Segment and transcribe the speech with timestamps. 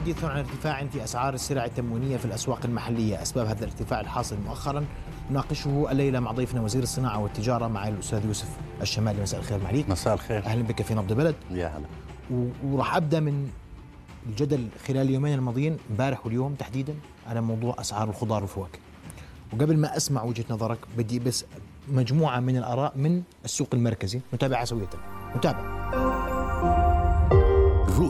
[0.00, 3.22] حديث عن ارتفاع في أسعار السلع التموينية في الأسواق المحلية.
[3.22, 4.84] أسباب هذا الارتفاع الحاصل مؤخرا
[5.30, 8.48] نناقشه الليلة مع ضيفنا وزير الصناعة والتجارة مع الأستاذ يوسف
[8.82, 9.22] الشمالي.
[9.22, 10.44] مساء الخير معليك مساء الخير.
[10.46, 11.86] أهلا بك في نبض بلد يا هلا.
[12.64, 13.50] وراح أبدأ من
[14.26, 15.76] الجدل خلال اليومين الماضيين.
[15.90, 16.94] امبارح واليوم تحديدا
[17.26, 18.78] على موضوع أسعار الخضار والفواكه.
[19.52, 21.44] وقبل ما أسمع وجهة نظرك بدي بس
[21.88, 24.20] مجموعة من الآراء من السوق المركزي.
[24.34, 24.88] نتابعها سوية.
[25.36, 25.80] نتابع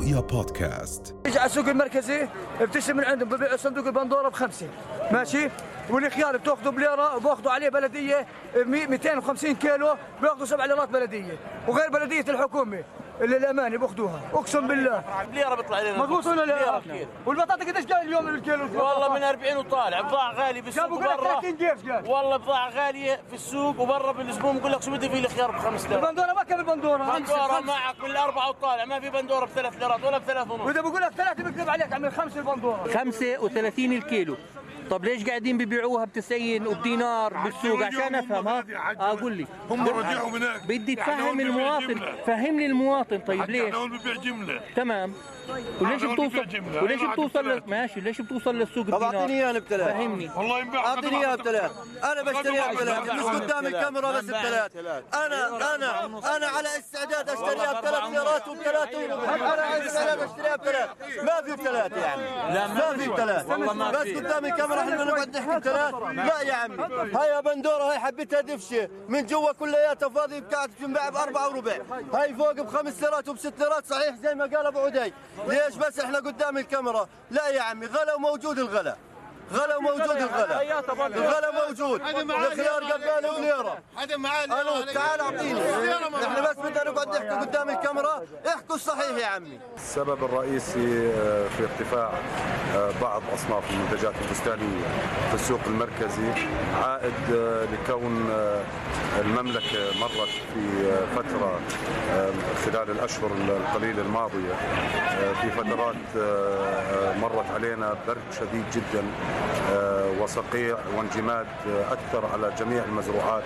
[0.01, 1.17] رؤيا بودكاست.
[1.27, 2.29] يجي على السوق المركزي؟
[2.61, 4.69] بتشتري من عندهم ببيعوا صندوق البندورة بخمسة.
[5.13, 5.51] ماشي؟
[5.91, 8.27] والخيار بتأخذه بليرة وباخذوا عليه بلدية
[8.57, 11.39] 250 كيلو بياخذوا سبع ليرات بلدية.
[11.69, 12.85] وغير بلدية الحكومة
[13.21, 14.21] اللي الامانه بأخذوها.
[14.33, 15.05] أقسم بالله.
[15.33, 15.99] بليرة بيطلع لنا.
[15.99, 16.83] مضبوط ولا لا؟
[17.27, 20.01] والبطاطا قديش جاي اليوم الكيلو والله من 40 وطالع.
[20.01, 21.03] بضاعة غالية بالسوق
[21.59, 21.77] جاي
[22.07, 24.53] والله بضاعة غالية في السوق وبرا بالأسبوع.
[24.53, 27.19] بقول لك شو بدي في الخيار ب 5000 البندورة ما كان البندورة.
[27.19, 28.85] بندورة معك بالاربعه وطالع.
[28.85, 30.67] ما في بندورة ب 3000 البندوره بثلاث ونص.
[30.67, 32.89] وإذا بقول لك ثلاثة بكذب عليك عمي خمسة البندورة.
[32.95, 34.37] 35 الكيلو.
[34.91, 38.65] طب ليش قاعدين ببيعوها ب 90 وبدينار بالسوق؟ عشان أفهم ها؟
[39.01, 39.47] أقول لي.
[39.71, 40.67] هم رجعوا هناك.
[40.67, 42.01] بدي يعني تفهم المواطن.
[42.27, 43.19] فهمني المواطن.
[43.19, 44.61] طيب يعني ليش؟ ببيع جملة.
[44.77, 45.13] تمام.
[45.81, 46.47] وليش بتوصل.
[46.83, 50.31] وليش بتوصل ماشي ليش بتوصل للسوق طب أعطيني اياه بثلاث فهمني.
[50.37, 50.87] والله ينباع.
[50.87, 51.71] أعطيني اياه بثلاث
[52.05, 54.77] أنا بشتريها بثلاث مش قدام الكاميرا بس بثلاث
[55.15, 56.07] أنا أنا
[56.37, 60.89] أنا على استعداد أشتريها بثلاث ليرات وبثلاث أنا على استعداد أشتريها بثلاث.
[61.23, 62.23] ما في بثلاث يعني.
[62.75, 63.09] ما في.
[63.09, 63.47] بثلاث.
[63.47, 65.95] بس قدام الكاميرا إحنا نقعد نحكي بثلاث.
[65.95, 66.77] لا يا عمي.
[67.15, 68.89] هاي بندورة هاي حبيتها دفشة.
[69.09, 71.77] من جوا كلياتها فاضي بتاعت تنباع بأربعة وربع.
[72.15, 75.13] هاي فوق بخمس ليرات وبست ليرات صحيح زي ما قال أبو عدي.
[75.47, 78.97] ليش بس إحنا قدام الكاميرا؟ لا يا عمي غلا وموجود الغلا.
[79.53, 80.63] غلا موجود الغلا.
[81.07, 82.01] الغلا موجود.
[82.31, 85.61] الخيار قباله بليره هذا معاه ألو تعال أعطيني.
[86.25, 89.61] إحنا بس بدنا نقعد نحكي قدام الكاميرا؟ احكوا الصحيح يا عمي.
[89.77, 92.13] السبب الرئيسي آه، في ارتفاع
[92.77, 94.83] آه، بعض أصناف المنتجات البستانية
[95.29, 96.33] في السوق المركزي
[96.85, 98.31] عائد آه، لكون
[99.21, 101.61] المملكة مرت في فترة
[102.65, 109.03] خلال الأشهر القليلة الماضية آه، في فترات آه، آه، مرت علينا برد شديد جدا
[110.21, 111.47] وصقيع وانجماد
[111.91, 113.43] أكثر على جميع المزروعات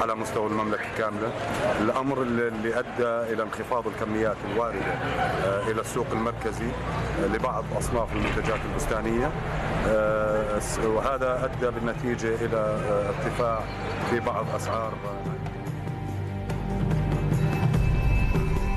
[0.00, 1.32] على مستوى المملكة كاملة.
[1.80, 4.94] الأمر اللي أدى إلى انخفاض الكميات الواردة
[5.68, 6.68] إلى السوق المركزي
[7.34, 9.30] لبعض أصناف المنتجات البستانية
[10.84, 13.60] وهذا أدى بالنتيجة إلى ارتفاع
[14.10, 14.92] في بعض أسعار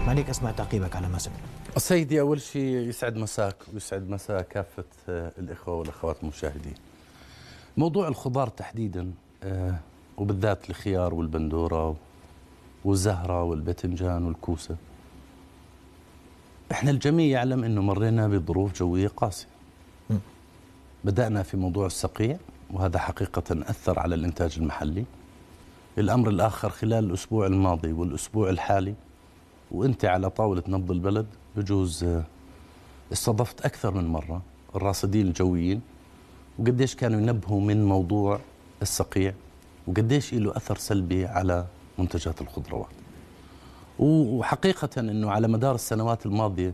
[0.08, 1.38] مالك أسمع تعقيبك على ما سمعت.
[1.78, 6.74] سيدي أول شيء يسعد مساك ويسعد مساء كافة آه، الإخوة والأخوات المشاهدين.
[7.78, 9.12] موضوع الخضار تحديدا
[9.44, 9.76] آه،
[10.18, 11.96] وبالذات الخيار والبندورة
[12.86, 14.76] والزهرة والباذنجان والكوسة.
[16.72, 19.48] إحنا الجميع يعلم إنه مرينا بظروف جوية قاسية.
[21.04, 22.38] بدأنا في موضوع السقيع
[22.72, 25.06] وهذا حقيقة أثر على الإنتاج المحلي.
[25.98, 28.94] الأمر الآخر خلال الأسبوع الماضي والأسبوع الحالي
[29.74, 31.26] وانت على طاولة نبض البلد
[31.56, 32.24] بجوز آه،
[33.14, 34.42] استضفت أكثر من مرة
[34.76, 35.82] الراصدين الجويين
[36.60, 38.40] وقديش كانوا ينبهوا من موضوع
[38.82, 39.34] الصقيع
[39.88, 41.66] وقديش له أثر سلبي على
[41.98, 42.88] منتجات الخضروات.
[44.00, 46.74] وحقيقة إنه على مدار السنوات الماضية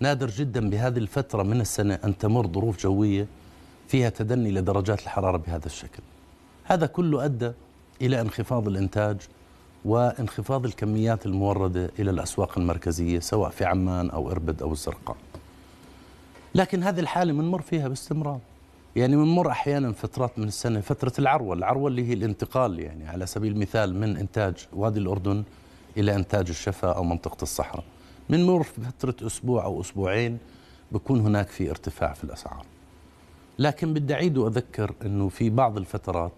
[0.00, 3.26] نادر جدا بهذه الفترة من السنة أن تمر ظروف جوية
[3.88, 6.02] فيها تدني لدرجات الحرارة بهذا الشكل.
[6.64, 7.52] هذا كله أدى
[8.02, 9.16] إلى انخفاض الإنتاج
[9.84, 15.16] وانخفاض الكميات الموردة إلى الأسواق المركزية سواء في عمان أو إربد أو الزرقاء.
[16.54, 18.38] لكن هذه الحالة بنمر فيها باستمرار.
[18.96, 23.52] يعني بنمر أحيانا فترات من السنة فترة العروة، العروة اللي هي الانتقال يعني على سبيل
[23.52, 25.42] المثال من إنتاج وادي الأردن
[25.96, 27.84] إلى إنتاج الشفا أو منطقة الصحراء.
[28.30, 30.38] بنمر في فترة أسبوع أو أسبوعين
[30.92, 32.64] بكون هناك في ارتفاع في الأسعار.
[33.58, 36.32] لكن بدي أعيد وأذكر إنه في بعض الفترات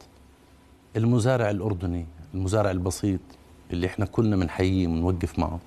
[0.96, 3.20] المزارع الأردني المزارع البسيط
[3.70, 5.58] اللي إحنا كلنا بنحييه ونوقف معه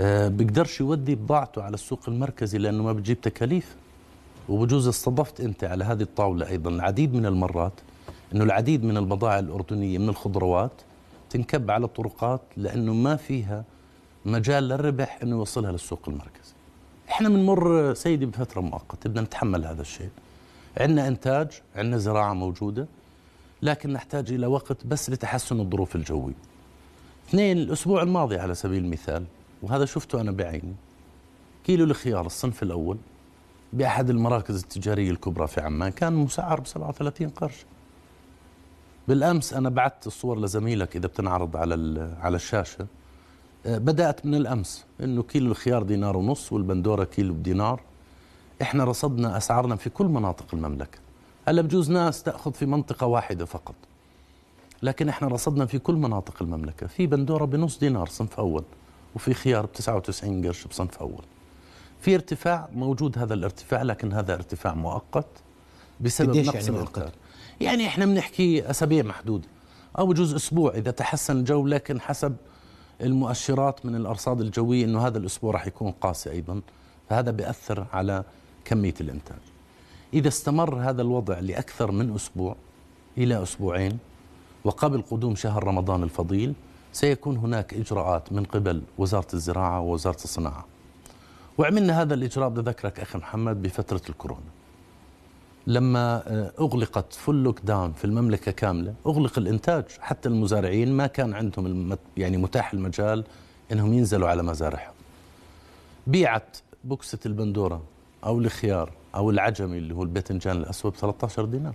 [0.00, 3.76] آه بيقدرش يودي بضاعته على السوق المركزي لأنه ما بتجيب تكاليف
[4.48, 7.72] وبجوز استضفت أنت على هذه الطاولة أيضا العديد من المرات
[8.34, 10.72] إنه العديد من البضائع الأردنية من الخضروات
[11.30, 13.64] تنكب على الطرقات لأنه ما فيها
[14.24, 16.52] مجال للربح إنه يوصلها للسوق المركزي.
[17.08, 20.08] إحنا بنمر سيدي بفترة مؤقتة بدنا نتحمل هذا الشيء.
[20.76, 22.86] عندنا إنتاج، عندنا زراعة موجودة
[23.62, 26.34] لكن نحتاج إلى وقت بس لتحسن الظروف الجوية.
[27.28, 29.24] اثنين الأسبوع الماضي على سبيل المثال
[29.62, 30.74] وهذا شفته أنا بعيني
[31.64, 32.96] كيلو الخيار الصنف الأول
[33.72, 37.64] بأحد المراكز التجارية الكبرى في عمان كان مسعر ب 37 قرش.
[39.08, 42.86] بالأمس أنا بعثت الصور لزميلك إذا بتنعرض على على الشاشة
[43.66, 47.80] آه، بدأت من الأمس إنه كيلو الخيار دينار ونص والبندورة كيلو بدينار
[48.62, 50.98] إحنا رصدنا أسعارنا في كل مناطق المملكة
[51.46, 53.74] هلا بجوز ناس تأخذ في منطقة واحدة فقط؟
[54.82, 56.86] لكن إحنا رصدنا في كل مناطق المملكة.
[56.86, 58.64] في بندورة بنص دينار صنف أول
[59.14, 61.24] وفي خيار ب 99 قرش بصنف أول.
[62.00, 65.26] في ارتفاع موجود هذا الارتفاع لكن هذا ارتفاع مؤقت
[66.00, 67.12] بسبب قديش نقص يعني يعني مؤقت؟
[67.60, 69.48] يعني إحنا بنحكي أسابيع محدودة
[69.98, 72.36] أو بجوز أسبوع إذا تحسن الجو لكن حسب
[73.00, 76.60] المؤشرات من الأرصاد الجوية إنه هذا الأسبوع راح يكون قاسي أيضا.
[77.10, 78.24] فهذا بيأثر على
[78.64, 79.51] كمية الإنتاج.
[80.14, 82.56] إذا استمر هذا الوضع لأكثر من أسبوع
[83.18, 83.98] إلى أسبوعين
[84.64, 86.54] وقبل قدوم شهر رمضان الفضيل
[86.92, 90.64] سيكون هناك إجراءات من قبل وزارة الزراعة ووزارة الصناعة.
[91.58, 94.40] وعملنا هذا الإجراء بدي اذكرك أخي محمد بفترة الكورونا.
[95.66, 101.34] لما آه، أغلقت فل لوك داون في المملكة كاملة أغلق الإنتاج حتى المزارعين ما كان
[101.34, 103.24] عندهم يعني متاح المجال
[103.72, 104.92] إنهم ينزلوا على مزارعهم.
[106.06, 107.82] بيعت بوكسة البندورة
[108.24, 111.74] أو الخيار أو العجمي اللي هو الباذنجان الأسود ب 13 دينار.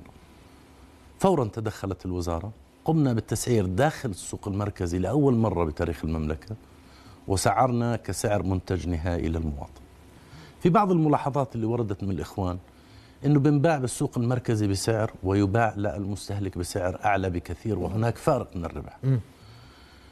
[1.20, 2.52] فورا تدخلت الوزارة
[2.86, 6.56] قمنا بالتسعير داخل السوق المركزي لأول مرة بتاريخ المملكة
[7.28, 9.82] وسعرنا كسعر منتج نهائي للمواطن.
[10.62, 12.58] في بعض الملاحظات اللي وردت من الإخوان
[13.26, 18.98] إنه بنباع بالسوق المركزي بسعر ويباع للمستهلك بسعر أعلى بكثير وهناك فارق من الربح.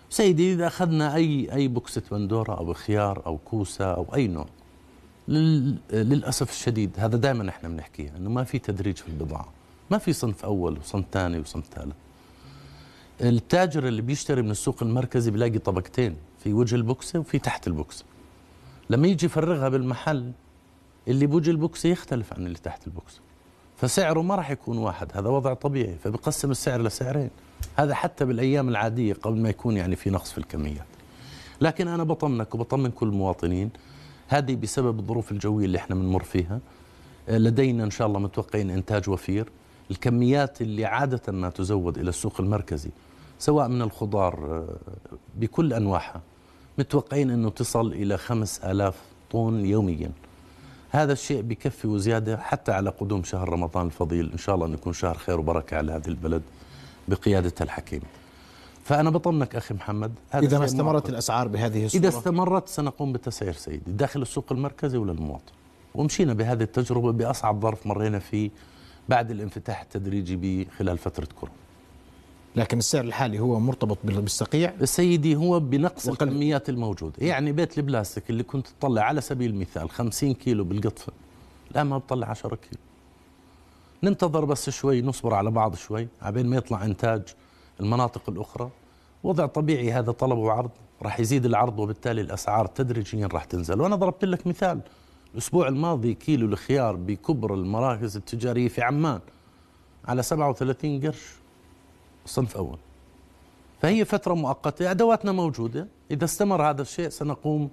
[0.10, 4.46] سيدي إذا أخذنا أي أي بوكسة بندورة أو خيار أو كوسة أو أي نوع
[5.28, 9.48] للأسف الشديد هذا دائما إحنا بنحكيها إنه ما في تدريج في البضاعة،
[9.92, 11.96] ما في صنف أول وصنف ثاني وصنف ثالث.
[13.22, 18.06] التاجر اللي بيشتري من السوق المركزي بيلاقي طبقتين، في وجه البوكسة وفي تحت البوكسة.
[18.90, 20.32] لما يجي يفرغها بالمحل
[21.08, 23.20] اللي بوجه البوكسة يختلف عن اللي تحت البوكسة.
[23.78, 27.30] فسعره ما راح يكون واحد هذا وضع طبيعي فبقسم السعر لسعرين
[27.76, 30.86] هذا حتى بالأيام العادية قبل ما يكون يعني في نقص في الكميات
[31.62, 33.70] لكن أنا بطمنك وبطمن كل المواطنين
[34.28, 36.60] هذه بسبب الظروف الجوية اللي إحنا بنمر فيها.
[37.30, 39.50] آه، لدينا إن شاء الله متوقعين إنتاج وفير.
[39.92, 42.90] الكميات اللي عادة ما تزود إلى السوق المركزي
[43.40, 44.76] سواء من الخضار آه،
[45.36, 46.22] بكل أنواعها
[46.78, 48.96] متوقعين إنه تصل إلى 5000
[49.32, 50.12] طن يوميا.
[50.90, 54.32] هذا الشيء بكفي وزيادة حتى على قدوم شهر رمضان الفضيل.
[54.32, 56.42] إن شاء الله انه يكون شهر خير وبركة على هذه البلد
[57.08, 58.02] بقياده الحكيم.
[58.86, 61.10] فأنا بطمنك أخي محمد هذا إذا ما استمرت مؤقت.
[61.10, 65.52] الأسعار بهذه الصورة إذا استمرت سنقوم بتسعير سيدي داخل السوق المركزي وللمواطن.
[65.96, 68.50] ومشينا بهذه التجربة بأصعب ظرف مرينا فيه
[69.10, 71.58] بعد الانفتاح التدريجي خلال فترة كورونا.
[72.56, 77.78] لكن السعر الحالي هو مرتبط بال- بالصقيع سيدي هو بنقص وقل- الكميات الموجودة يعني بيت
[77.78, 81.14] البلاستيك اللي كنت تطلع على سبيل المثال 50 كيلو بالقطفة
[81.72, 82.82] الآن ما بطلع 10 كيلو
[84.04, 87.22] ننتظر بس شوي نصبر على بعض شوي عبين ما يطلع إنتاج
[87.80, 88.70] المناطق الأخرى.
[89.24, 90.70] وضع طبيعي هذا طلب وعرض
[91.02, 93.82] راح يزيد العرض وبالتالي الأسعار تدريجيا راح تنزل.
[93.82, 94.80] وأنا ضربت لك مثال
[95.34, 99.20] الأسبوع الماضي كيلو الخيار بكبر المراكز التجارية في عمان
[100.06, 101.34] على 37 قرش
[102.26, 102.78] صنف أول.
[103.82, 105.88] فهي فترة مؤقتة أدواتنا موجودة.
[106.12, 107.70] إذا استمر هذا الشيء سنقوم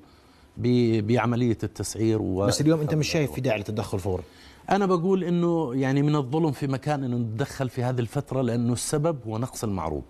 [0.56, 2.46] بعملية التسعير و...
[2.46, 4.22] بس اليوم أنت مش شايف في داعي للتدخل فوري
[4.70, 9.18] أنا بقول إنه يعني من الظلم في مكان إنه نتدخل في هذه الفترة لأنه السبب
[9.26, 10.02] هو نقص المعروض.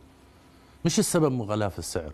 [0.84, 2.12] مش السبب مغالاة في السعر.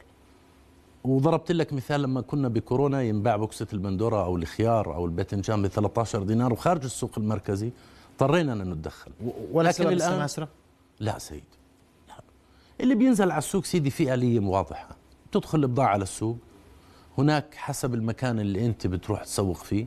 [1.04, 6.22] وضربت لك مثال لما كنا بكورونا ينباع بوكسة البندورة أو الخيار أو الباذنجان ب 13
[6.22, 7.70] دينار وخارج السوق المركزي
[8.12, 9.10] اضطرينا أن نتدخل.
[9.52, 10.48] ولا لكن سبب الآن- السماسرة
[11.00, 11.44] لا سيد
[12.08, 12.14] لا.
[12.80, 14.88] اللي بينزل على السوق سيدي في آلية واضحة.
[15.32, 16.36] تدخل البضاعة على السوق.
[17.18, 19.86] هناك حسب المكان اللي أنت بتروح تسوق فيه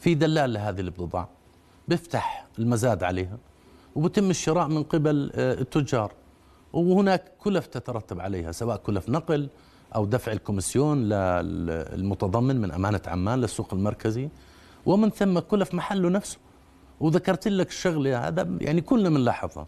[0.00, 1.28] في دلال لهذه البضاعة.
[1.90, 3.38] بيفتح المزاد عليها
[3.94, 6.12] وبتم الشراء من قبل آه، التجار.
[6.72, 9.48] وهناك كلف تترتب عليها سواء كلف نقل
[9.94, 14.28] أو دفع ال commission للمتضمن من أمانة عمان للسوق المركزي.
[14.86, 16.38] ومن ثم كلف محله نفسه.
[17.00, 19.66] وذكرت لك الشغلة هذا يعني كلنا بنلاحظها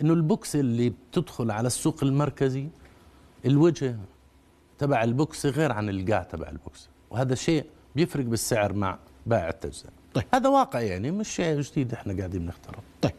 [0.00, 2.68] إنه ال box اللي بتدخل على السوق المركزي
[3.46, 3.96] الوجه
[4.78, 6.88] تبع ال box غير عن القاع تبع ال box.
[7.10, 7.64] وهذا شيء
[7.96, 10.01] بيفرق بالسعر مع بائع التجزئة.
[10.14, 10.24] طيب.
[10.34, 12.78] هذا واقع يعني مش شيء جديد إحنا قاعدين نختاره.
[13.02, 13.12] طيب.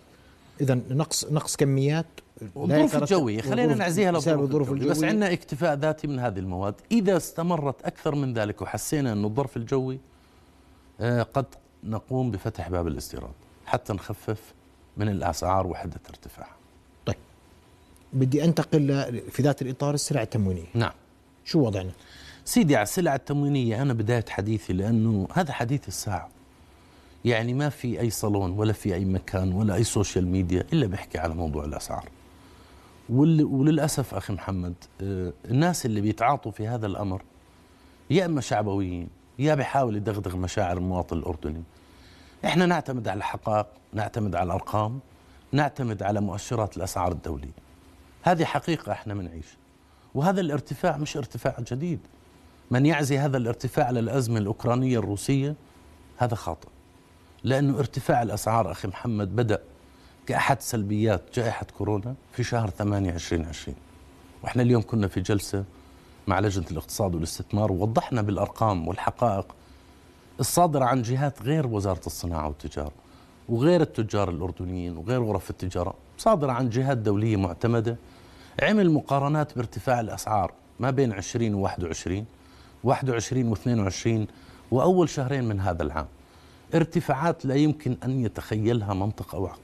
[0.61, 2.05] اذا نقص نقص كميات.
[2.41, 3.41] الظروف الجوية.
[3.41, 4.89] خلينا نعزيها للظروف الجوية.
[4.91, 5.03] بس.
[5.03, 6.75] عندنا اكتفاء ذاتي من هذه المواد.
[6.91, 9.99] إذا استمرت أكثر من ذلك وحسينا أنه الظرف الجوي
[11.01, 11.45] آه، قد
[11.83, 13.31] نقوم بفتح باب الاستيراد.
[13.65, 14.53] حتى نخفف
[14.97, 16.55] من الأسعار وحدة ارتفاعها
[17.05, 17.15] طيب.
[18.13, 20.65] بدي أنتقل ل- في ذات الإطار السلع التموينية.
[20.73, 20.91] نعم.
[21.45, 21.91] شو وضعنا؟
[22.45, 26.29] سيدي على السلع التموينية أنا بداية حديثي لأنه هذا حديث الساعة.
[27.25, 31.17] يعني ما في أي صالون ولا في أي مكان ولا أي social media إلا بيحكي
[31.17, 32.09] على موضوع الأسعار.
[33.09, 37.21] وللأسف أخي محمد آه، الناس اللي بيتعاطوا في هذا الأمر
[38.09, 39.07] يا إما شعبويين
[39.39, 41.63] يا بيحاول يدغدغ مشاعر المواطن الأردني.
[42.45, 44.99] إحنا نعتمد على الحقائق نعتمد على الأرقام
[45.51, 47.63] نعتمد على مؤشرات الأسعار الدولية.
[48.21, 49.57] هذه حقيقة إحنا بنعيش
[50.15, 51.99] وهذا الارتفاع مش ارتفاع جديد.
[52.71, 55.55] من يعزي هذا الارتفاع على الأزمة الأوكرانية الروسية
[56.17, 56.67] هذا خاطئ.
[57.43, 59.61] لأنه ارتفاع الأسعار أخي محمد بدأ
[60.27, 63.77] كأحد سلبيات جائحة كورونا في شهر 8 2020
[64.43, 65.63] وإحنا اليوم كنا في جلسة
[66.27, 69.55] مع لجنة الاقتصاد والاستثمار ووضحنا بالأرقام والحقائق
[70.39, 72.91] الصادرة عن جهات غير وزارة الصناعة والتجارة
[73.49, 77.97] وغير التجار الأردنيين وغير غرف التجارة صادرة عن جهات دولية معتمدة
[78.61, 82.25] عمل مقارنات بارتفاع الأسعار ما بين 20 و 21
[82.83, 84.27] 21 و 22
[84.71, 86.07] وأول شهرين من هذا العام.
[86.75, 89.59] ارتفاعات لا يمكن أن يتخيلها منطق أو عقل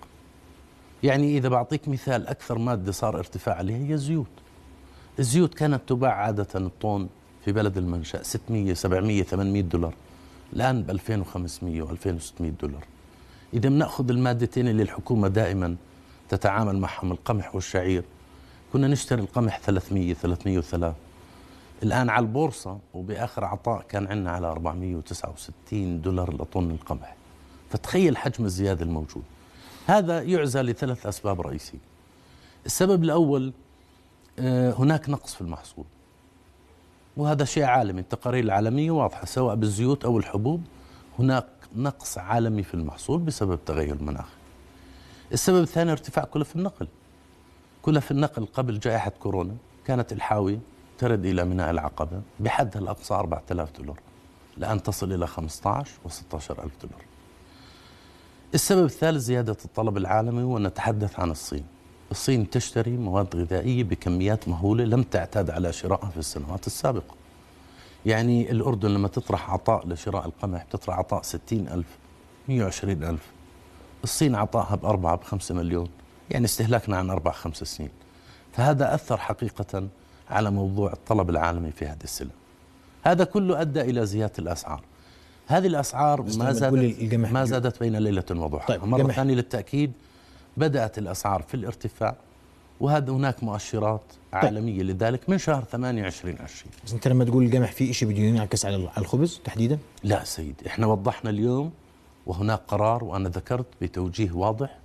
[1.03, 4.27] يعني إذا بعطيك مثال أكثر مادة صار ارتفاع عليها هي الزيوت.
[5.19, 7.07] الزيوت كانت تباع عادة الطن
[7.45, 9.93] في بلد المنشأ 600 700 800 دولار.
[10.53, 12.83] الآن ب 2500 و 2600 دولار.
[13.53, 15.75] إذا بنأخذ المادتين اللي الحكومة دائما
[16.29, 18.03] تتعامل معهم القمح والشعير.
[18.73, 20.93] كنا نشتري القمح 300 303
[21.83, 27.15] الآن على البورصة وبآخر عطاء كان عندنا على 469 دولار لطن القمح.
[27.69, 29.23] فتخيل حجم الزيادة الموجود.
[29.87, 31.77] هذا يعزى لثلاث أسباب رئيسية.
[32.65, 33.53] السبب الأول
[34.39, 35.85] آه، هناك نقص في المحصول.
[37.17, 38.01] وهذا شيء عالمي.
[38.01, 39.25] التقارير العالمية واضحة.
[39.25, 40.63] سواء بالزيوت أو الحبوب
[41.19, 44.27] هناك نقص عالمي في المحصول بسبب تغير المناخ.
[45.31, 46.87] السبب الثاني ارتفاع كلف النقل.
[47.81, 49.55] كلف النقل قبل جائحة كورونا
[49.85, 50.59] كانت الحاوي
[50.99, 53.99] ترد إلى ميناء العقبة بحدها الأقصى 4000 دولار
[54.57, 57.01] الآن تصل إلى 15 و 16 ألف دولار.
[58.53, 61.65] السبب الثالث زيادة الطلب العالمي ونتحدث عن الصين.
[62.11, 67.15] الصين تشتري مواد غذائية بكميات مهولة لم تعتاد على شرائها في السنوات السابقة.
[68.05, 71.97] يعني الأردن لما تطرح عطاء لشراء القمح تطرح عطاء 60 ألف
[72.47, 73.31] 120 ألف.
[74.03, 75.89] الصين عطاها بأربعة بخمسة مليون
[76.29, 77.91] يعني استهلاكنا عن أربع خمس سنين.
[78.53, 79.87] فهذا أثر حقيقة
[80.29, 82.31] على موضوع الطلب العالمي في هذه السلع
[83.03, 84.81] هذا كله أدى إلى زيادة الأسعار.
[85.47, 89.91] هذه الأسعار ما زادت ما زادت بين ليلة وضحاها طيب مرة ثانية للتأكيد
[90.57, 92.15] بدأت الأسعار في الارتفاع
[92.79, 94.45] وهذا هناك مؤشرات طيب.
[94.45, 98.65] عالمية لذلك من شهر 8 2020 بس أنت لما تقول القمح في شيء بده ينعكس
[98.65, 101.71] على الخبز تحديدا؟ لا سيدي إحنا وضحنا اليوم
[102.25, 104.77] وهناك قرار وأنا ذكرت بتوجيه واضح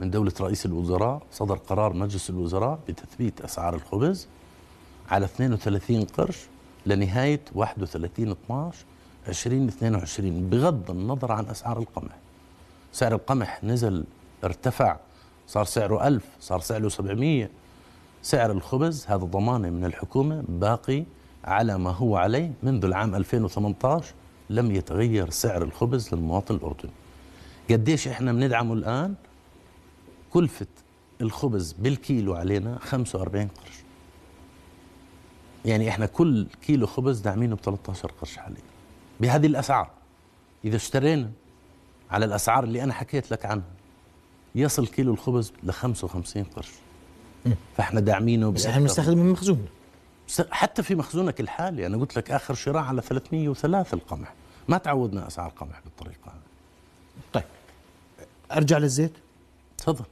[0.00, 4.26] من دولة رئيس الوزراء صدر قرار مجلس الوزراء بتثبيت أسعار الخبز.
[5.10, 6.38] على 32 قرش
[6.86, 8.84] لنهاية 31 12
[9.28, 12.16] 2022 بغض النظر عن أسعار القمح.
[12.92, 14.04] سعر القمح نزل
[14.44, 14.96] ارتفع
[15.46, 17.48] صار سعره 1000 صار سعره 700
[18.22, 21.04] سعر الخبز هذا ضمانة من الحكومة باقي
[21.44, 24.14] على ما هو عليه منذ العام 2018
[24.50, 26.92] لم يتغير سعر الخبز للمواطن الأردني.
[27.70, 29.14] قديش إحنا بندعمه الآن؟
[30.30, 30.66] كلفة
[31.20, 33.89] الخبز بالكيلو علينا 45 قرش.
[35.64, 38.62] يعني إحنا كل كيلو خبز داعمينه ب 13 قرش حاليا
[39.20, 39.90] بهذه الأسعار.
[40.64, 41.30] إذا اشترينا
[42.10, 43.64] على الأسعار اللي أنا حكيت لك عنها
[44.54, 46.70] يصل كيلو الخبز ل 55 قرش.
[47.76, 49.66] فإحنا داعمينه بس إحنا بنستخدم من مخزون.
[50.50, 51.86] حتى في مخزونك الحالي.
[51.86, 54.34] أنا قلت لك آخر شراء على 303 القمح.
[54.68, 56.40] ما تعودنا أسعار القمح بالطريقة هذه.
[57.32, 57.44] طيب.
[58.52, 59.12] أرجع للزيت.
[59.78, 60.04] تفضل.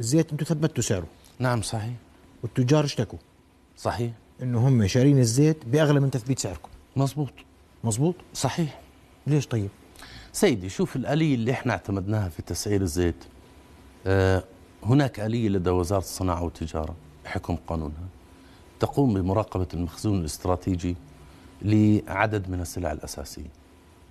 [0.00, 1.06] الزيت أنتم ثبتوا سعره.
[1.38, 1.94] نعم صحيح.
[2.42, 3.18] والتجار اشتكوا.
[3.76, 4.12] صحيح.
[4.42, 6.68] إنه هم شارين الزيت بأغلى من تثبيت سعركم.
[6.96, 7.32] مزبوط
[7.84, 8.80] مزبوط صحيح.
[9.26, 9.68] ليش طيب؟
[10.32, 13.24] سيدي شوف الآلية اللي إحنا اعتمدناها في تسعير الزيت
[14.06, 14.44] آه
[14.82, 18.04] هناك آلية لدى وزارة الصناعة والتجارة بحكم قانونها.
[18.80, 20.96] تقوم بمراقبة المخزون الاستراتيجي
[21.62, 23.50] لعدد من السلع الأساسية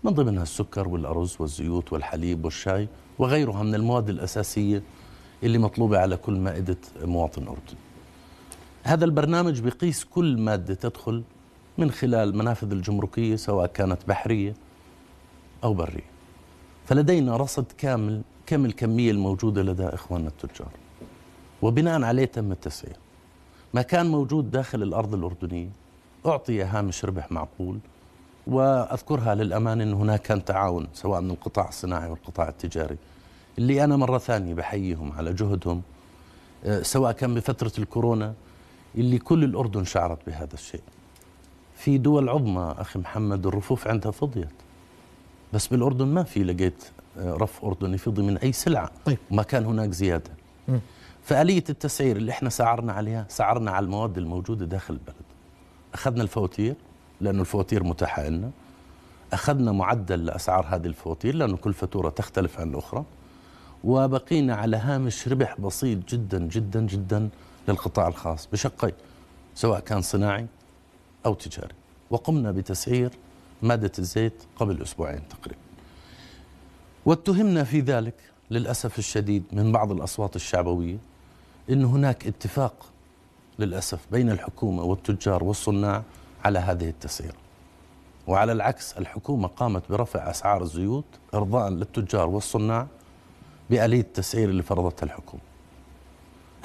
[0.03, 2.87] من ضمنها السكر والأرز والزيوت والحليب والشاي
[3.19, 4.83] وغيرها من المواد الأساسية
[5.43, 7.77] اللي مطلوبة على كل مائدة مواطن أردني.
[8.83, 11.23] هذا البرنامج بيقيس كل مادة تدخل
[11.77, 14.53] من خلال منافذ الجمركية سواء كانت بحرية
[15.63, 16.13] أو برية.
[16.85, 20.71] فلدينا رصد كامل كم الكمية الموجودة لدى إخواننا التجار.
[21.61, 22.95] وبناء عليه تم التسعير.
[23.73, 25.69] ما كان موجود داخل الأرض الأردنية.
[26.25, 27.79] أعطي هامش ربح معقول.
[28.47, 32.97] وأذكرها للأمان أن هناك كان تعاون سواء من القطاع الصناعي والقطاع التجاري.
[33.57, 35.81] اللي أنا مرة ثانية بحييهم على جهدهم
[36.65, 38.33] آه، سواء كان بفترة الكورونا
[38.95, 40.81] اللي كل الأردن شعرت بهذا الشيء.
[41.75, 44.47] في دول عظمى أخي محمد الرفوف عندها فضيت.
[45.53, 46.83] بس بالأردن ما في لقيت
[47.19, 48.91] آه، رف أردني فضي من أي سلعة.
[49.05, 49.17] طيب.
[49.31, 50.31] ما كان هناك زيادة.
[50.67, 50.77] م.
[51.23, 55.15] فآلية التسعير اللي إحنا سعرنا عليها سعرنا على المواد الموجودة داخل البلد.
[55.93, 56.75] أخذنا الفواتير
[57.21, 58.51] لأنه الفواتير متاحة لنا
[59.33, 63.03] أخذنا معدل لأسعار هذه الفواتير لأنه كل فاتورة تختلف عن الأخرى.
[63.83, 67.29] وبقينا على هامش ربح بسيط جدا جدا جدا.
[67.67, 68.93] للقطاع الخاص بشقين
[69.55, 70.47] سواء كان صناعي
[71.25, 71.73] أو تجاري.
[72.09, 73.11] وقمنا بتسعير
[73.61, 75.61] مادة الزيت قبل أسبوعين تقريبا.
[77.05, 78.13] واتهمنا في ذلك
[78.51, 80.97] للأسف الشديد من بعض الأصوات الشعبوية
[81.69, 82.85] أن هناك اتفاق
[83.59, 86.03] للأسف بين الحكومة والتجار والصناع
[86.45, 87.35] على هذه التسعير.
[88.27, 92.87] وعلى العكس الحكومة قامت برفع أسعار الزيوت إرضاء للتجار والصناع
[93.69, 95.43] بآلية التسعير اللي فرضتها الحكومة.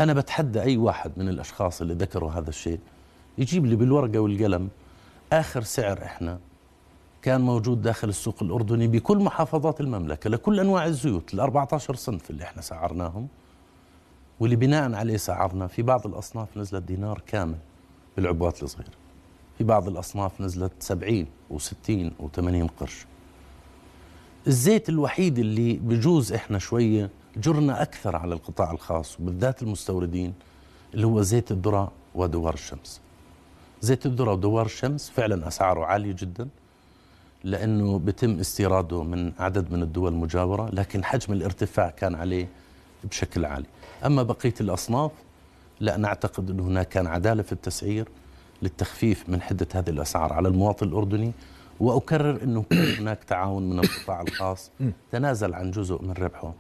[0.01, 2.79] أنا بتحدى أي واحد من الأشخاص اللي ذكروا هذا الشيء.
[3.39, 4.69] يجيب لي بالورقة والقلم
[5.33, 6.39] آخر سعر إحنا
[7.23, 12.45] كان موجود داخل السوق الأردني بكل محافظات المملكة لكل أنواع الزيوت ال 14 صنف اللي
[12.45, 13.29] إحنا سعرناهم.
[14.41, 17.59] واللي بناء عليه سعرنا في بعض الأصناف نزلت دينار كامل
[18.17, 18.91] بالعبوات الصغيرة.
[19.59, 21.91] في بعض الأصناف نزلت 70 و60
[22.21, 23.07] و80 قرش.
[24.47, 30.35] الزيت الوحيد اللي بجوز إحنا شوية جرنا أكثر على القطاع الخاص وبالذات المستوردين
[30.95, 33.01] اللي هو زيت الذرة ودوار الشمس.
[33.81, 36.49] زيت الذرة ودوار الشمس فعلا أسعاره عالية جدا
[37.45, 42.49] لأنه بتم استيراده من عدد من الدول المجاورة لكن حجم الارتفاع كان عليه
[43.05, 43.67] بشكل عالي.
[44.07, 45.11] أما بقية الأصناف
[45.81, 48.09] لا نعتقد أن هناك كان عدالة في التسعير
[48.63, 51.33] للتخفيف من حدة هذه الأسعار على المواطن الأردني.
[51.81, 54.71] وأكرر أنه كان هناك تعاون من القطاع الخاص
[55.13, 56.53] تنازل عن جزء من ربحه.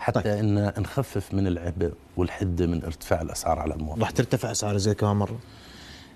[0.00, 0.26] حتى طيب.
[0.26, 4.02] إن نخفف من العبء والحده من ارتفاع الأسعار على المواطن.
[4.02, 5.38] رح ترتفع أسعار الزيت كمان مرة؟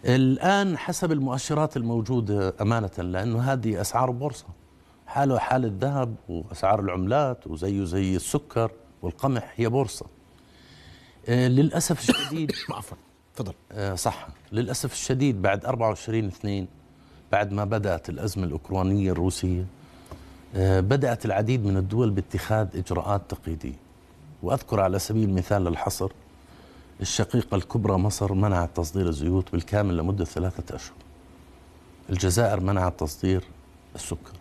[0.05, 4.47] الآن حسب المؤشرات الموجودة أمانة لأنه هذه أسعار بورصة.
[5.07, 8.71] حاله حال الذهب وأسعار العملات وزيه زي السكر
[9.03, 10.07] والقمح هي بورصة.
[11.29, 12.97] آه، للأسف الشديد عفوا
[13.37, 16.67] تفضل آه، صح للأسف الشديد بعد 24 2
[17.33, 19.65] بعد ما بدأت الأزمة الأوكرانية الروسية
[20.57, 23.79] بدأت العديد من الدول باتخاذ إجراءات تقييدية
[24.43, 26.11] وأذكر على سبيل المثال للحصر
[27.01, 30.97] الشقيقة الكبرى مصر منعت تصدير الزيوت بالكامل لمدة ثلاثة أشهر.
[32.11, 33.45] الجزائر منعت تصدير
[33.95, 34.33] السكر.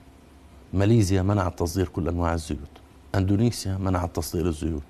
[0.73, 2.69] ماليزيا منعت تصدير كل أنواع الزيوت.
[3.15, 4.83] أندونيسيا منعت تصدير الزيوت.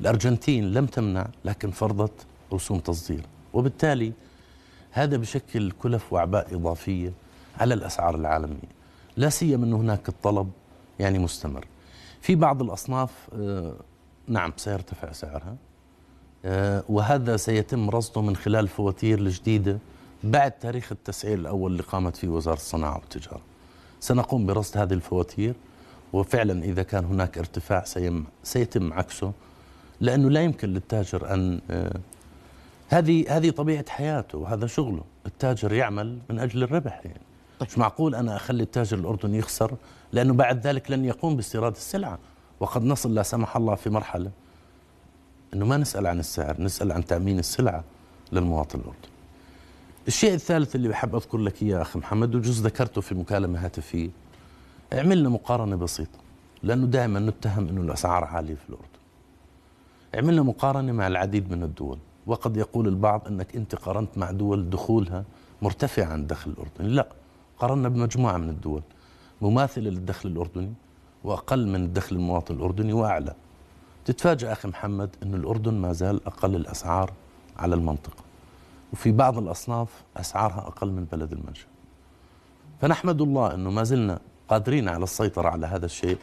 [0.00, 3.22] الأرجنتين لم تمنع لكن فرضت رسوم تصدير.
[3.52, 4.12] وبالتالي
[4.90, 7.12] هذا بشكل كلف وأعباء إضافية
[7.60, 8.73] على الأسعار العالمية.
[9.16, 10.50] لا سيما أن هناك الطلب
[10.98, 11.66] يعني مستمر.
[12.20, 13.74] في بعض الأصناف آه،
[14.28, 15.56] نعم سيرتفع سعرها
[16.44, 19.78] آه، وهذا سيتم رصده من خلال فواتير الجديدة
[20.24, 23.40] بعد تاريخ التسعير الأول اللي قامت فيه وزارة الصناعة والتجارة.
[24.00, 25.54] سنقوم برصد هذه الفواتير
[26.12, 27.84] وفعلا إذا كان هناك ارتفاع
[28.42, 29.32] سيتم عكسه
[30.00, 31.96] لأنه لا يمكن للتاجر أن آه،
[32.88, 35.02] هذه هذه طبيعة حياته وهذا شغله.
[35.26, 37.20] التاجر يعمل من أجل الربح يعني.
[37.68, 39.74] مش معقول أنا أخلي التاجر الأردني يخسر
[40.12, 42.18] لأنه بعد ذلك لن يقوم باستيراد السلعة.
[42.60, 44.30] وقد نصل لا سمح الله في مرحلة
[45.54, 47.84] أنه ما نسأل عن السعر نسأل عن تأمين السلعة
[48.32, 49.14] للمواطن الأردني.
[50.08, 54.10] الشيء الثالث اللي بحب أذكر لك إياه أخي محمد وجزء ذكرته في مكالمة هاتفية
[54.92, 56.18] عملنا مقارنة بسيطة
[56.62, 58.88] لأنه دائما نتهم أنه الأسعار عالية في الأردن.
[60.14, 65.24] عملنا مقارنة مع العديد من الدول وقد يقول البعض أنك أنت قارنت مع دول دخولها
[65.62, 66.94] مرتفع عن دخل الأردن.
[66.94, 67.08] لا
[67.58, 68.82] قارنا بمجموعة من الدول
[69.42, 70.72] مماثلة للدخل الأردني
[71.24, 73.34] وأقل من الدخل المواطن الأردني وأعلى.
[74.04, 77.12] تتفاجأ أخي محمد أن الأردن ما زال أقل الأسعار
[77.56, 78.24] على المنطقة
[78.92, 81.66] وفي بعض الأصناف أسعارها أقل من بلد المنشأ.
[82.80, 86.18] فنحمد الله أنه ما زلنا قادرين على السيطرة على هذا الشيء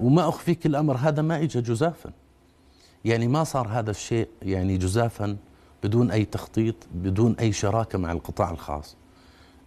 [0.00, 2.10] وما أخفيك الأمر هذا ما إجا جزافا.
[3.04, 5.36] يعني ما صار هذا الشيء يعني جزافا
[5.84, 8.96] بدون أي تخطيط بدون أي شراكة مع القطاع الخاص.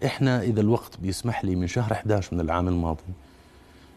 [0.05, 3.03] إحنا إذا الوقت بيسمح لي من شهر 11 من العام الماضي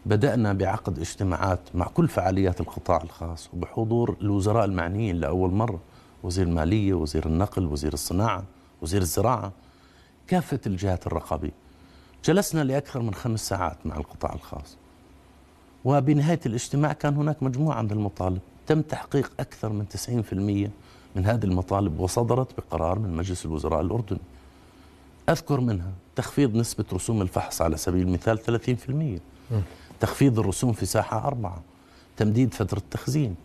[0.05, 5.79] بدأنا بعقد اجتماعات مع كل فعاليات القطاع الخاص وبحضور الوزراء المعنيين لأول مرة
[6.23, 8.43] وزير المالية وزير النقل وزير الصناعة
[8.81, 9.51] وزير الزراعة
[10.27, 11.51] كافة الجهات الرقابية.
[12.25, 14.77] جلسنا لأكثر من خمس ساعات مع القطاع الخاص.
[15.85, 18.39] وبنهاية الاجتماع كان هناك مجموعة من المطالب.
[18.67, 20.71] تم تحقيق أكثر من 90%
[21.15, 24.19] من هذه المطالب وصدرت بقرار من مجلس الوزراء الأردني.
[25.29, 29.53] أذكر منها تخفيض نسبة رسوم الفحص على سبيل المثال 30%
[29.99, 31.61] تخفيض الرسوم في ساحة أربعة.
[32.17, 33.35] تمديد فترة التخزين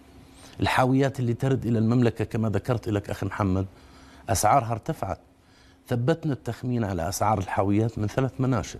[0.60, 3.66] الحاويات اللي ترد إلى المملكة كما ذكرت لك أخي محمد
[4.28, 5.18] أسعارها ارتفعت.
[5.88, 8.78] ثبتنا التخمين على أسعار الحاويات من ثلاث مناشئ.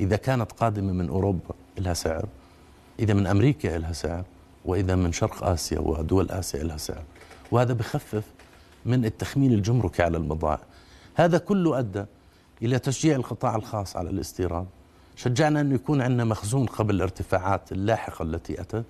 [0.00, 2.26] إذا كانت قادمة من أوروبا لها سعر
[2.98, 4.24] إذا من أمريكا لها سعر
[4.64, 7.02] وإذا من شرق آسيا ودول آسيا لها سعر.
[7.50, 8.24] وهذا بخفف
[8.86, 10.60] من التخمين الجمركي على البضائع
[11.14, 12.04] هذا كله أدى
[12.62, 14.66] إلى تشجيع القطاع الخاص على الاستيراد
[15.16, 18.84] شجعنا أن يكون عندنا مخزون قبل الارتفاعات اللاحقة التي أتت.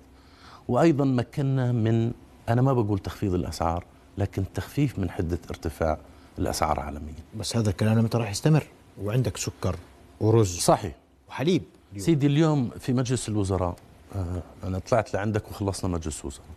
[0.67, 2.11] وأيضا مكنا من
[2.49, 3.85] أنا ما بقول تخفيض الأسعار
[4.17, 5.97] لكن تخفيف من حدة ارتفاع
[6.39, 7.13] الأسعار عالميا.
[7.39, 8.63] بس هذا الكلام متى راح يستمر
[9.01, 9.75] وعندك سكر
[10.19, 10.95] ورز صحيح.
[11.29, 12.05] وحليب اليوم.
[12.05, 13.75] سيدي اليوم في مجلس الوزراء
[14.15, 16.47] آه، أنا طلعت لعندك وخلصنا مجلس الوزراء.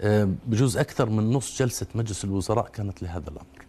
[0.00, 3.65] آه، بجوز أكثر من نص جلسة مجلس الوزراء كانت لهذا الأمر.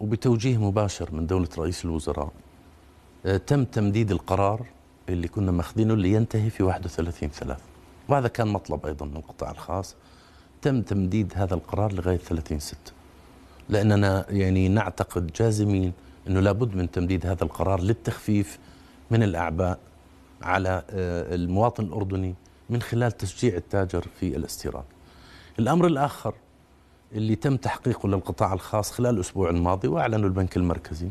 [0.00, 2.32] وبتوجيه مباشر من دولة رئيس الوزراء
[3.26, 4.66] آه، تم تمديد القرار
[5.08, 7.60] اللي كنا ماخذينه اللي ينتهي في 31 ثلاث.
[8.08, 9.96] وهذا كان مطلب أيضا من القطاع الخاص.
[10.62, 12.92] تم تمديد هذا القرار لغاية 30 ستة
[13.68, 15.92] لأننا يعني نعتقد جازمين
[16.28, 18.58] أنه لابد من تمديد هذا القرار للتخفيف
[19.10, 19.78] من الأعباء
[20.42, 22.34] على آه، المواطن الأردني
[22.70, 24.84] من خلال تشجيع التاجر في الاستيراد.
[25.58, 26.34] الأمر الآخر
[27.12, 31.08] اللي تم تحقيقه للقطاع الخاص خلال الأسبوع الماضي وأعلنه البنك المركزي.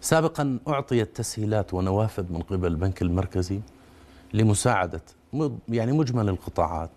[0.00, 3.60] سابقا أعطيت تسهيلات ونوافذ من قبل البنك المركزي
[4.34, 5.02] لمساعدة
[5.68, 6.90] يعني مجمل القطاعات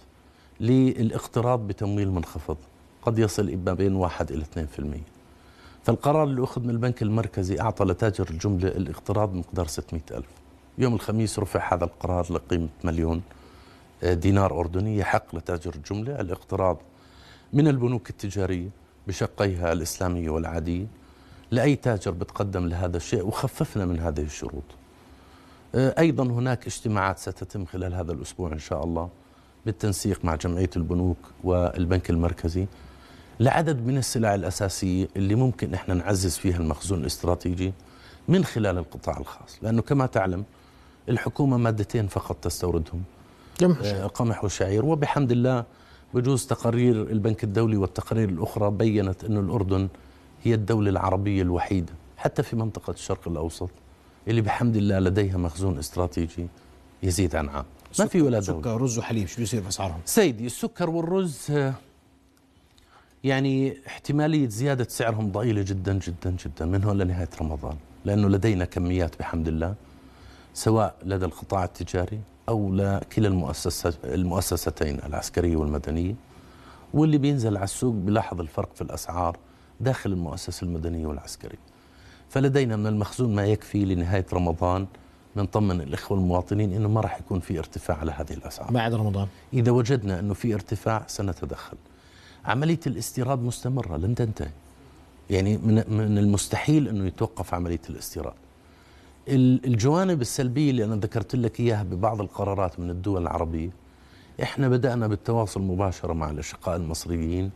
[0.60, 2.58] للاقتراض بتمويل منخفض.
[3.02, 5.04] قد يصل ما بين 1 إلى 2%
[5.84, 10.28] فالقرار اللي أخذ من البنك المركزي أعطى لتاجر الجملة الاقتراض بمقدار 600 ألف.
[10.78, 13.22] يوم الخميس رفع هذا القرار لقيمة مليون
[14.04, 16.78] آه، دينار أردني يحق لتاجر الجملة الاقتراض
[17.54, 18.70] من البنوك التجارية
[19.08, 20.86] بشقيها الإسلامية والعادية
[21.52, 24.64] لأي تاجر بتقدم لهذا الشيء وخففنا من هذه الشروط.
[25.76, 29.10] آه، أيضا هناك اجتماعات ستتم خلال هذا الأسبوع إن شاء الله
[29.66, 32.66] بالتنسيق مع جمعية البنوك والبنك المركزي
[33.40, 37.74] لعدد من السلع الأساسية اللي ممكن إحنا نعزز فيها المخزون الاستراتيجي
[38.28, 39.58] من خلال القطاع الخاص.
[39.62, 40.44] لأنه كما تعلم
[41.10, 43.04] الحكومة مادتين فقط تستوردهم
[43.84, 45.66] آه، القمح والشعير وبحمد الله
[46.14, 49.88] بجوز تقارير البنك الدولي والتقارير الأخرى بينت أن الأردن
[50.44, 53.70] هي الدولة العربية الوحيدة حتى في منطقة الشرق الأوسط
[54.28, 56.48] اللي بحمد الله لديها مخزون استراتيجي
[57.04, 57.66] يزيد عن عام.
[58.00, 58.62] ما في ولا دولة.
[58.62, 61.52] سكر رز وحليب شو بيصير بأسعارهم سيدي السكر والرز
[63.24, 69.20] يعني احتمالية زيادة سعرهم ضئيلة جدا جدا جدا من هون لنهاية رمضان لأنه لدينا كميات
[69.20, 69.76] بحمد الله
[70.54, 76.16] سواء لدى القطاع التجاري أو لكلا المؤسسات المؤسستين العسكرية والمدنية
[76.94, 79.38] واللي بينزل على السوق بلاحظ الفرق في الأسعار
[79.80, 81.60] داخل المؤسسة المدنية والعسكرية.
[82.30, 84.88] فلدينا من المخزون ما يكفي لنهاية رمضان
[85.36, 88.72] نطمن الإخوة المواطنين أنه ما راح يكون في ارتفاع على هذه الأسعار.
[88.72, 89.28] بعد رمضان.
[89.54, 91.78] إذا وجدنا أنه في ارتفاع سنتدخل.
[92.46, 94.52] عملية الاستيراد مستمرة لن تنتهي.
[95.30, 98.34] يعني من, من المستحيل أنه يتوقف عملية الاستيراد.
[99.28, 103.70] الجوانب السلبية اللي أنا ذكرت لك إياها ببعض القرارات من الدول العربية.
[104.44, 107.52] إحنا بدأنا بالتواصل مباشرة مع الأشقاء المصريين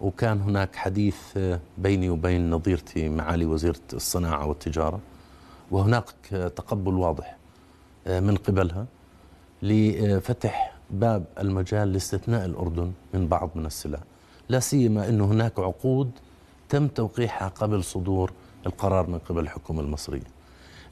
[0.00, 1.16] وكان هناك حديث
[1.78, 5.00] بيني وبين نظيرتي معالي وزيرة الصناعة والتجارة
[5.70, 6.10] وهناك
[6.56, 7.36] تقبل واضح
[8.06, 8.86] من قبلها
[9.62, 13.98] لفتح باب المجال لاستثناء الأردن من بعض من السلع.
[14.48, 16.10] لا سيما أنه هناك عقود
[16.68, 18.32] تم توقيعها قبل صدور
[18.66, 20.35] القرار من قبل الحكومة المصرية.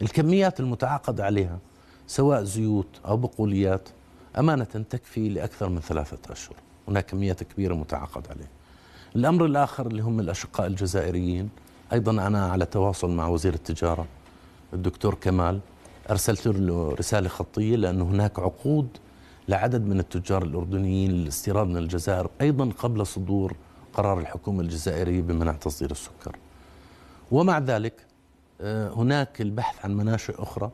[0.02, 1.59] الكميات المتعاقد عليها
[2.07, 3.88] سواء زيوت أو بقوليات
[4.38, 6.57] أمانة تكفي لأكثر من ثلاثة أشهر.
[6.88, 8.48] هناك كميات كبيرة متعاقد عليها.
[9.16, 11.48] الأمر الآخر اللي هم الأشقاء الجزائريين
[11.92, 14.07] أيضا أنا على تواصل مع وزير التجارة
[14.72, 15.61] الدكتور كمال
[16.11, 18.88] أرسلت له رسالة خطية لأن هناك عقود
[19.48, 23.57] لعدد من التجار الأردنيين للاستيراد من الجزائر أيضا قبل صدور
[23.92, 26.37] قرار الحكومة الجزائرية بمنع تصدير السكر.
[27.30, 28.07] ومع ذلك
[28.97, 30.71] هناك البحث عن مناشئ أخرى.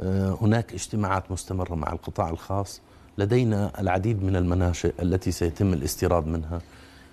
[0.00, 2.80] آه، هناك اجتماعات مستمرة مع القطاع الخاص.
[3.18, 6.60] لدينا العديد من المناشئ التي سيتم الاستيراد منها.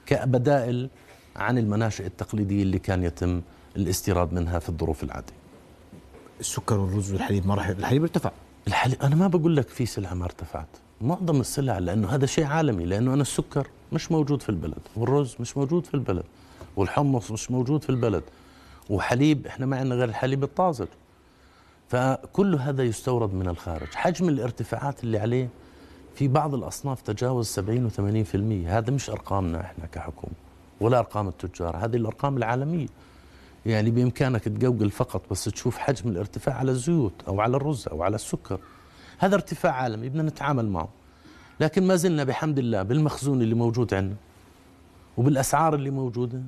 [0.06, 0.90] كبدائل
[1.36, 3.42] عن المناشئ التقليدية اللي كان يتم
[3.76, 5.34] الاستيراد منها في الظروف العادية.
[6.40, 8.32] السكر والرز والحليب ما راح الحليب ارتفع.
[8.68, 10.68] الحليب أنا ما بقول لك في سلعة ما ارتفعت.
[11.02, 15.58] معظم السلع لأنه هذا شيء عالمي لأنه أنا السكر مش موجود في البلد والرز مش
[15.58, 16.24] موجود في البلد
[16.76, 18.24] والحمص مش موجود في البلد.
[18.90, 20.88] وحليب إحنا ما عندنا غير الحليب الطازج.
[21.88, 23.88] فكل هذا يستورد من الخارج.
[23.94, 25.50] حجم الارتفاعات اللي عليه
[26.16, 30.34] في بعض الأصناف تجاوز 70 و80% هذا مش أرقامنا إحنا كحكومة
[30.82, 31.78] ولا أرقام التجار.
[31.78, 32.88] هذه الأرقام العالمية.
[33.66, 38.16] يعني بإمكانك تقوقل فقط بس تشوف حجم الارتفاع على الزيوت أو على الرز أو على
[38.16, 38.60] السكر.
[39.18, 40.90] هذا ارتفاع عالمي بدنا نتعامل معه.
[41.60, 44.16] لكن ما زلنا بحمد الله بالمخزون اللي موجود عندنا
[45.18, 46.42] وبالأسعار اللي موجودة.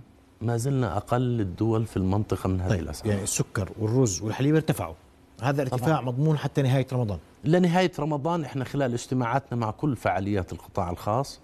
[0.46, 4.94] ما زلنا أقل الدول في المنطقة من هذه طيب الأسعار يعني السكر والرز والحليب ارتفعوا.
[5.42, 6.02] هذا ارتفاع طبعا.
[6.02, 7.20] مضمون حتى نهاية رمضان.
[7.44, 11.40] لنهاية رمضان إحنا خلال اجتماعاتنا مع كل فعاليات القطاع الخاص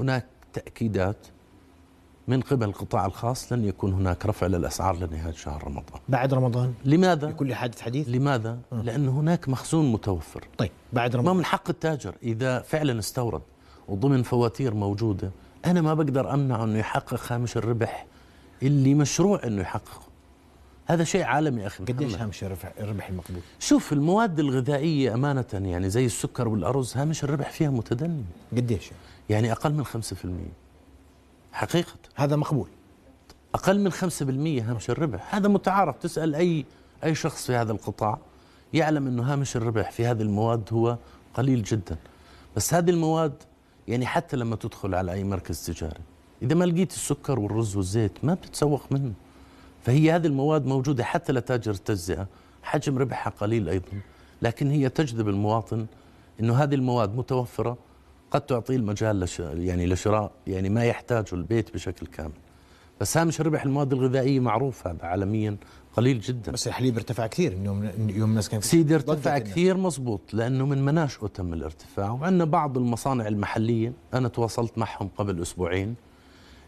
[0.00, 1.16] هناك تأكيدات
[2.28, 6.00] من قبل القطاع الخاص لن يكون هناك رفع للأسعار لنهاية شهر رمضان.
[6.08, 10.44] بعد رمضان؟ لماذا؟ بكل حادث حديث؟ لماذا؟ لأن هناك مخزون متوفر.
[10.58, 13.42] طيب بعد ما رمضان من حق التاجر إذا فعلا استورد
[13.88, 15.30] وضمن فواتير موجودة.
[15.64, 18.06] أنا ما بقدر أمنع أنه يحقق هامش الربح
[18.62, 20.06] اللي مشروع أنه يحققه.
[20.86, 22.14] هذا شيء عالمي أخي قديش.
[22.14, 27.70] هامش الربح الربح المقبول؟ شوف المواد الغذائية أمانة يعني زي السكر والأرز هامش الربح فيها
[27.70, 28.24] متدني.
[28.52, 28.90] قديش؟
[29.30, 29.88] يعني أقل من 5%
[31.52, 31.96] حقيقة.
[32.14, 32.68] هذا مقبول؟
[33.54, 35.34] أقل من 5% هامش الربح.
[35.34, 35.96] هذا متعارف.
[35.96, 36.64] تسأل أي
[37.04, 38.18] أي شخص في هذا القطاع
[38.72, 40.96] يعلم أنه هامش الربح في هذه المواد هو
[41.34, 41.96] قليل جدا.
[42.56, 43.34] بس هذه المواد
[43.88, 46.00] يعني حتى لما تدخل على أي مركز تجاري
[46.42, 49.12] إذا ما لقيت السكر والرز والزيت ما بتتسوق منه.
[49.82, 52.26] فهي هذه المواد موجودة حتى لتاجر التجزئة.
[52.62, 54.00] حجم ربحها قليل أيضا.
[54.42, 55.86] لكن هي تجذب المواطن
[56.40, 57.78] أنه هذه المواد متوفرة
[58.30, 62.32] قد تعطيه المجال لش يعني لشراء يعني ما يحتاجه البيت بشكل كامل.
[63.00, 65.56] بس هامش ربح المواد الغذائية معروف هذا عالميا
[65.96, 66.52] قليل جدا.
[66.52, 69.38] بس الحليب ارتفع كثير اليوم يوم الناس كان سيدي ارتفع.
[69.38, 72.10] كثير مزبوط لأنه من مناشئه تم الارتفاع.
[72.10, 75.94] وعندنا بعض المصانع المحلية أنا تواصلت معهم قبل أسبوعين.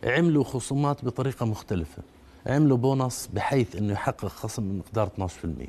[0.05, 2.03] عملوا خصومات بطريقة مختلفة.
[2.47, 5.69] عملوا بونص بحيث أنه يحقق خصم من مقدار 12%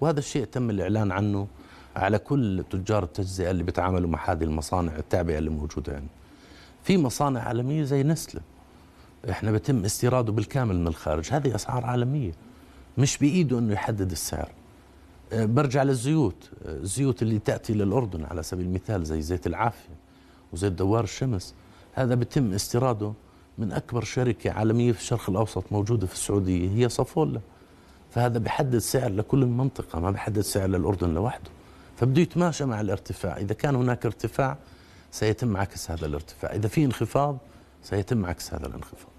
[0.00, 1.46] وهذا الشيء تم الإعلان عنه
[1.96, 6.08] على كل تجار التجزئة اللي بيتعاملوا مع هذه المصانع التابعة اللي موجودة عندنا
[6.82, 8.40] في مصانع عالمية زي نسلة
[9.30, 11.32] إحنا بتم استيراده بالكامل من الخارج.
[11.32, 12.32] هذه أسعار عالمية.
[12.98, 14.48] مش بإيده أنه يحدد السعر.
[15.32, 16.50] أه، برجع للزيوت.
[16.64, 19.94] أه، الزيوت اللي تأتي للأردن على سبيل المثال زي زيت العافية
[20.52, 21.54] وزيت دوار الشمس.
[21.92, 23.12] هذا بتم استيراده
[23.58, 27.40] من أكبر شركة عالمية في الشرق الأوسط موجودة في السعودية هي صفولة
[28.10, 31.50] فهذا بحدد سعر لكل المنطقة ما بحدد سعر للأردن لوحده.
[31.96, 33.36] فبده يتماشى مع الارتفاع.
[33.36, 34.56] إذا كان هناك ارتفاع
[35.12, 36.54] سيتم عكس هذا الارتفاع.
[36.54, 37.38] إذا في انخفاض
[37.82, 39.10] سيتم عكس هذا الانخفاض.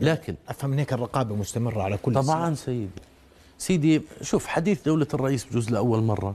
[0.00, 2.88] لكن أفهم من هيك الرقابة مستمرة على كل طبعا سيدي.
[3.58, 6.34] سيدي شوف حديث دولة الرئيس بجوز لأول مرة.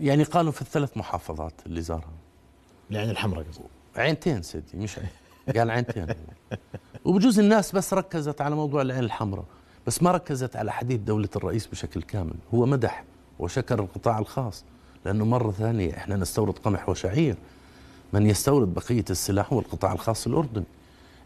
[0.00, 2.12] يعني قالوا في الثلاث محافظات اللي زارها
[2.90, 3.44] العين الحمراء
[3.96, 5.08] عينتين سيدي مش عين
[5.56, 6.06] قال عينتين
[7.04, 9.44] وبجوز الناس بس ركزت على موضوع العين الحمراء
[9.86, 12.34] بس ما ركزت على حديث دولة الرئيس بشكل كامل.
[12.54, 13.04] هو مدح
[13.38, 14.64] وشكر القطاع الخاص
[15.04, 17.36] لأنه مرة ثانية إحنا نستورد قمح وشعير.
[18.12, 20.64] من يستورد بقية السلاح هو القطاع الخاص الأردني.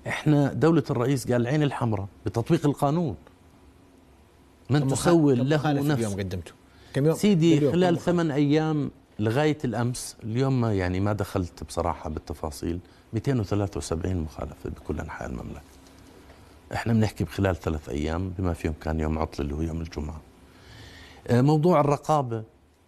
[0.06, 3.16] إحنا دولة الرئيس قال العين الحمراء بتطبيق القانون.
[4.70, 6.52] من كم له مخالف اليوم نفس قدمته.
[6.92, 12.80] كم يوم؟ سيدي خلال؟ ثمان أيام لغاية الأمس اليوم ما يعني ما دخلت بصراحة بالتفاصيل.
[13.12, 15.60] 273 مخالفة بكل أنحاء المملكة.
[16.74, 20.20] إحنا بنحكي بخلال ثلاث أيام بما فيهم كان يوم عطلة اللي هو يوم الجمعة.
[21.28, 22.42] آه، موضوع الرقابة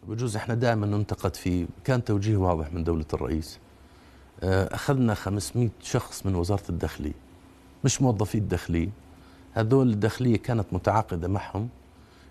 [0.08, 1.66] بجوز إحنا دائما ننتقد فيه.
[1.84, 3.58] كان توجيه واضح من دولة الرئيس.
[4.42, 7.12] آه، أخذنا 500 شخص من وزارة الداخلية
[7.84, 8.88] مش موظفي الداخلية.
[9.52, 11.68] هذول الداخلية كانت متعاقدة معهم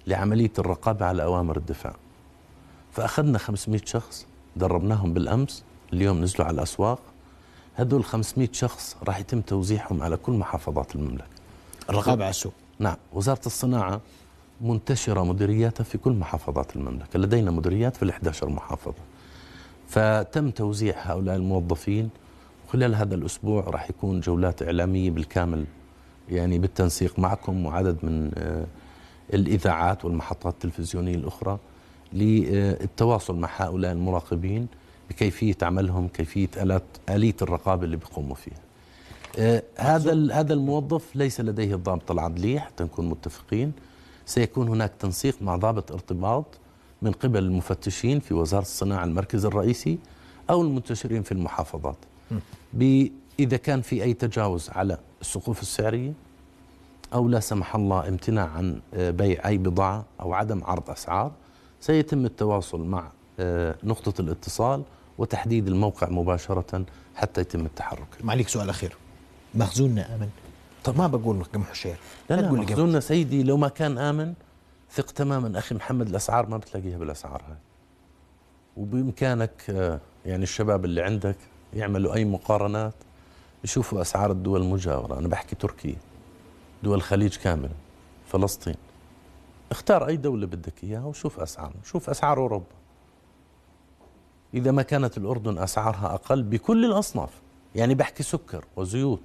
[0.07, 1.95] لعملية الرقابة على أوامر الدفاع.
[2.91, 4.25] فأخذنا 500 شخص
[4.55, 6.99] دربناهم بالأمس اليوم نزلوا على الأسواق.
[7.79, 11.25] هذول 500 شخص راح يتم توزيعهم على كل محافظات المملكة.
[11.89, 12.53] الرقابه على السوق.
[12.79, 12.95] نعم.
[13.13, 14.01] وزارة الصناعة
[14.61, 17.19] منتشرة مديرياتها في كل محافظات المملكة.
[17.19, 18.95] لدينا مديريات في ال 11 محافظة.
[19.87, 22.09] فتم توزيع هؤلاء الموظفين.
[22.67, 25.65] وخلال هذا الأسبوع راح يكون جولات إعلامية بالكامل
[26.29, 28.65] يعني بالتنسيق معكم وعدد من آه،
[29.33, 31.59] الإذاعات والمحطات التلفزيونية الأخرى
[32.13, 34.67] للتواصل مع هؤلاء المراقبين.
[35.09, 38.59] بكيفية عملهم كيفية آلات آلية الرقابة اللي بيقوموا فيها.
[39.39, 43.71] آه، هذا هذا الموظف ليس لديه الضابط العدلي حتى نكون متفقين.
[44.25, 46.45] سيكون هناك تنسيق مع ضابط ارتباط
[47.01, 49.99] من قبل المفتشين في وزارة الصناعة المركز الرئيسي
[50.49, 51.97] أو المنتشرين في المحافظات.
[53.39, 56.13] إذا كان في أي تجاوز على السقوف السعرية
[57.13, 61.31] أو لا سمح الله امتناع عن آه، بيع أي بضاعة أو عدم عرض أسعار
[61.81, 63.11] سيتم التواصل مع
[63.83, 64.83] نقطة الاتصال
[65.17, 68.07] وتحديد الموقع مباشرة حتى يتم التحرك.
[68.23, 68.95] معليك سؤال أخير.
[69.55, 70.29] مخزوننا آمن؟
[70.83, 71.97] طب ما بقول قمح وشعير
[72.29, 72.51] لا لا.
[72.51, 74.33] مخزوننا سيدي لو ما كان آمن
[74.91, 77.57] ثق تماما أخي محمد الأسعار ما بتلاقيها بالأسعار هاي.
[78.77, 81.35] وبإمكانك آه، يعني الشباب اللي عندك
[81.73, 82.93] يعملوا أي مقارنات
[83.63, 85.95] يشوفوا أسعار الدول المجاورة أنا بحكي تركيا
[86.83, 87.75] دول الخليج كاملة
[88.27, 88.75] فلسطين.
[89.71, 92.65] اختار أي دولة بدك إياها وشوف أسعارها شوف أسعار أوروبا.
[94.53, 97.29] إذا ما كانت الأردن أسعارها أقل بكل الأصناف
[97.75, 99.21] يعني بحكي سكر وزيوت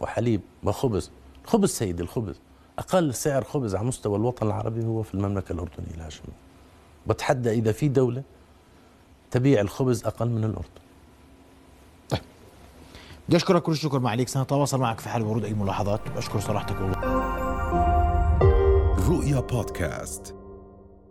[0.00, 1.10] وحليب وخبز
[1.44, 2.40] خبز سيدي الخبز
[2.78, 6.34] أقل سعر خبز على مستوى الوطن العربي هو في المملكة الأردنية الهاشمية
[7.06, 8.22] بتحدى إذا في دولة
[9.30, 10.80] تبيع الخبز أقل من الأردن.
[13.28, 16.00] بدي أشكرك كل الشكر معليك سنتواصل معك في حال ورود أي ملاحظات.
[16.16, 17.00] واشكر صراحتك والله.
[19.08, 20.34] رؤيا بودكاست.